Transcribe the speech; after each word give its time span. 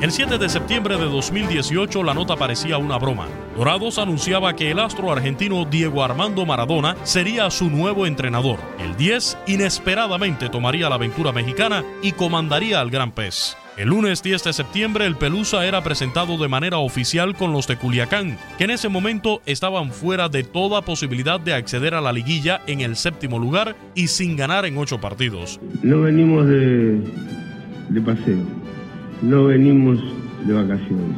El 0.00 0.12
7 0.12 0.38
de 0.38 0.48
septiembre 0.48 0.96
de 0.96 1.04
2018 1.04 2.02
la 2.02 2.14
nota 2.14 2.34
parecía 2.34 2.78
una 2.78 2.96
broma. 2.96 3.28
Dorados 3.54 3.98
anunciaba 3.98 4.56
que 4.56 4.70
el 4.70 4.78
astro 4.78 5.12
argentino 5.12 5.66
Diego 5.66 6.02
Armando 6.02 6.46
Maradona 6.46 6.96
sería 7.02 7.50
su 7.50 7.68
nuevo 7.68 8.06
entrenador. 8.06 8.58
El 8.78 8.96
10 8.96 9.36
inesperadamente 9.46 10.48
tomaría 10.48 10.88
la 10.88 10.94
aventura 10.94 11.32
mexicana 11.32 11.84
y 12.02 12.12
comandaría 12.12 12.80
al 12.80 12.88
Gran 12.88 13.12
Pez. 13.12 13.58
El 13.76 13.90
lunes 13.90 14.22
10 14.22 14.42
de 14.42 14.52
septiembre 14.54 15.04
el 15.04 15.16
Pelusa 15.16 15.66
era 15.66 15.82
presentado 15.82 16.38
de 16.38 16.48
manera 16.48 16.78
oficial 16.78 17.36
con 17.36 17.52
los 17.52 17.66
de 17.66 17.76
Culiacán, 17.76 18.38
que 18.56 18.64
en 18.64 18.70
ese 18.70 18.88
momento 18.88 19.42
estaban 19.44 19.90
fuera 19.90 20.30
de 20.30 20.44
toda 20.44 20.80
posibilidad 20.80 21.38
de 21.38 21.52
acceder 21.52 21.94
a 21.94 22.00
la 22.00 22.14
liguilla 22.14 22.62
en 22.66 22.80
el 22.80 22.96
séptimo 22.96 23.38
lugar 23.38 23.76
y 23.94 24.06
sin 24.06 24.34
ganar 24.34 24.64
en 24.64 24.78
ocho 24.78 24.98
partidos. 24.98 25.60
No 25.82 26.00
venimos 26.00 26.46
de, 26.46 27.02
de 27.90 28.00
paseo, 28.00 28.38
no 29.22 29.46
venimos 29.46 29.98
de 30.46 30.52
vacaciones. 30.52 31.16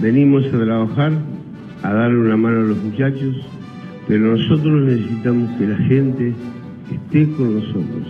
Venimos 0.00 0.44
a 0.46 0.64
trabajar, 0.64 1.12
a 1.82 1.92
darle 1.92 2.18
una 2.18 2.36
mano 2.36 2.60
a 2.60 2.64
los 2.64 2.78
muchachos, 2.78 3.36
pero 4.06 4.36
nosotros 4.36 4.82
necesitamos 4.82 5.50
que 5.58 5.66
la 5.66 5.76
gente 5.78 6.34
esté 6.92 7.28
con 7.32 7.56
nosotros. 7.56 8.06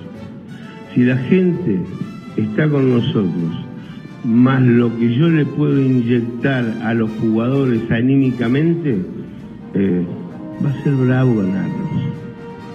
Si 0.94 1.05
la 1.05 1.16
gente 1.16 1.81
está 2.37 2.69
con 2.69 2.91
nosotros, 2.91 3.66
más 4.25 4.60
lo 4.62 4.94
que 4.99 5.15
yo 5.15 5.28
le 5.28 5.47
puedo 5.47 5.81
inyectar 5.81 6.65
a 6.82 6.93
los 6.94 7.10
jugadores 7.21 7.81
anímicamente, 7.91 8.99
eh, 9.75 10.06
va 10.65 10.71
a 10.71 10.82
ser 10.82 10.94
bravo 10.94 11.37
ganarlos. 11.37 12.03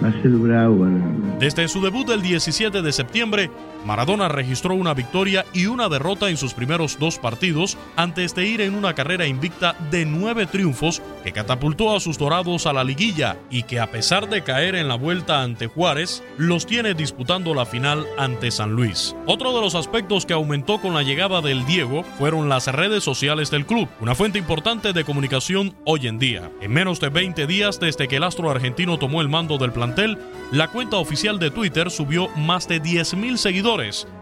Va 0.02 0.08
a 0.08 0.22
ser 0.22 0.30
bravo 0.32 0.80
ganarlos. 0.80 1.38
Desde 1.38 1.68
su 1.68 1.80
debut 1.80 2.06
del 2.06 2.22
17 2.22 2.82
de 2.82 2.92
septiembre, 2.92 3.50
Maradona 3.84 4.28
registró 4.28 4.74
una 4.74 4.94
victoria 4.94 5.44
y 5.52 5.66
una 5.66 5.88
derrota 5.88 6.30
en 6.30 6.36
sus 6.36 6.54
primeros 6.54 6.98
dos 6.98 7.18
partidos 7.18 7.76
antes 7.96 8.34
de 8.34 8.46
ir 8.46 8.60
en 8.60 8.74
una 8.74 8.94
carrera 8.94 9.26
invicta 9.26 9.74
de 9.90 10.06
nueve 10.06 10.46
triunfos 10.46 11.02
que 11.24 11.32
catapultó 11.32 11.94
a 11.94 12.00
sus 12.00 12.16
dorados 12.16 12.66
a 12.66 12.72
la 12.72 12.84
liguilla 12.84 13.36
y 13.50 13.64
que 13.64 13.80
a 13.80 13.90
pesar 13.90 14.28
de 14.28 14.44
caer 14.44 14.76
en 14.76 14.88
la 14.88 14.94
vuelta 14.94 15.42
ante 15.42 15.66
Juárez, 15.66 16.22
los 16.36 16.66
tiene 16.66 16.94
disputando 16.94 17.54
la 17.54 17.66
final 17.66 18.06
ante 18.18 18.50
San 18.50 18.72
Luis. 18.72 19.16
Otro 19.26 19.54
de 19.54 19.60
los 19.60 19.74
aspectos 19.74 20.26
que 20.26 20.34
aumentó 20.34 20.80
con 20.80 20.94
la 20.94 21.02
llegada 21.02 21.40
del 21.40 21.66
Diego 21.66 22.04
fueron 22.18 22.48
las 22.48 22.68
redes 22.68 23.02
sociales 23.02 23.50
del 23.50 23.66
club, 23.66 23.88
una 24.00 24.14
fuente 24.14 24.38
importante 24.38 24.92
de 24.92 25.04
comunicación 25.04 25.74
hoy 25.84 26.06
en 26.06 26.18
día. 26.18 26.50
En 26.60 26.72
menos 26.72 27.00
de 27.00 27.08
20 27.08 27.46
días 27.46 27.80
desde 27.80 28.06
que 28.06 28.16
el 28.16 28.24
astro 28.24 28.50
argentino 28.50 28.98
tomó 28.98 29.20
el 29.20 29.28
mando 29.28 29.58
del 29.58 29.72
plantel, 29.72 30.18
la 30.52 30.68
cuenta 30.68 30.98
oficial 30.98 31.38
de 31.38 31.50
Twitter 31.50 31.90
subió 31.90 32.28
más 32.36 32.68
de 32.68 32.80
10.000 32.80 33.36
seguidores 33.36 33.71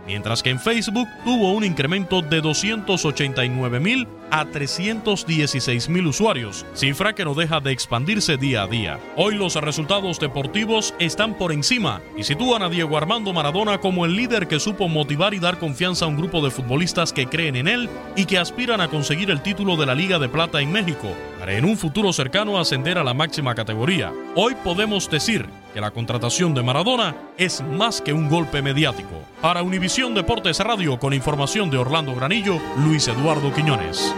mientras 0.06 0.42
que 0.42 0.50
en 0.50 0.60
Facebook 0.60 1.08
tuvo 1.24 1.52
un 1.52 1.64
incremento 1.64 2.22
de 2.22 2.40
289 2.40 3.80
mil 3.80 4.06
a 4.30 4.44
316 4.44 5.88
mil 5.88 6.06
usuarios, 6.06 6.64
cifra 6.74 7.14
que 7.14 7.24
no 7.24 7.34
deja 7.34 7.58
de 7.58 7.72
expandirse 7.72 8.36
día 8.36 8.62
a 8.62 8.66
día. 8.68 9.00
Hoy 9.16 9.34
los 9.34 9.56
resultados 9.56 10.20
deportivos 10.20 10.94
están 11.00 11.36
por 11.36 11.50
encima 11.50 12.00
y 12.16 12.22
sitúan 12.22 12.62
a 12.62 12.68
Diego 12.68 12.96
Armando 12.96 13.32
Maradona 13.32 13.78
como 13.78 14.04
el 14.04 14.14
líder 14.14 14.46
que 14.46 14.60
supo 14.60 14.88
motivar 14.88 15.34
y 15.34 15.40
dar 15.40 15.58
confianza 15.58 16.04
a 16.04 16.08
un 16.08 16.16
grupo 16.16 16.40
de 16.44 16.52
futbolistas 16.52 17.12
que 17.12 17.26
creen 17.26 17.56
en 17.56 17.66
él 17.66 17.88
y 18.14 18.26
que 18.26 18.38
aspiran 18.38 18.80
a 18.80 18.88
conseguir 18.88 19.32
el 19.32 19.42
título 19.42 19.76
de 19.76 19.86
la 19.86 19.96
Liga 19.96 20.20
de 20.20 20.28
Plata 20.28 20.60
en 20.60 20.70
México, 20.70 21.08
para 21.40 21.54
en 21.54 21.64
un 21.64 21.78
futuro 21.78 22.12
cercano 22.12 22.60
ascender 22.60 22.98
a 22.98 23.02
la 23.02 23.14
máxima 23.14 23.54
categoría. 23.54 24.12
Hoy 24.36 24.54
podemos 24.62 25.08
decir 25.08 25.48
que 25.72 25.80
la 25.80 25.90
contratación 25.90 26.52
de 26.52 26.62
Maradona 26.62 27.16
es 27.38 27.62
más 27.62 28.02
que 28.02 28.12
un 28.12 28.28
golpe 28.28 28.60
mediático. 28.60 29.22
Para 29.40 29.62
Univisión 29.62 30.14
Deportes 30.14 30.58
Radio 30.58 30.98
con 30.98 31.15
información 31.15 31.70
de 31.70 31.78
Orlando 31.78 32.15
Granillo, 32.15 32.60
Luis 32.84 33.09
Eduardo 33.09 33.54
Quiñones. 33.54 34.15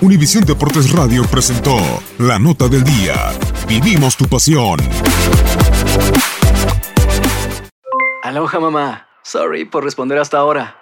Univisión 0.00 0.44
Deportes 0.44 0.90
Radio 0.90 1.22
presentó 1.30 1.76
La 2.18 2.40
Nota 2.40 2.66
del 2.66 2.82
Día. 2.82 3.14
Vivimos 3.68 4.16
tu 4.16 4.26
pasión. 4.26 4.80
Aloha 8.24 8.58
mamá. 8.58 9.06
Sorry 9.22 9.64
por 9.64 9.84
responder 9.84 10.18
hasta 10.18 10.38
ahora. 10.38 10.81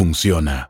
funciona. 0.00 0.69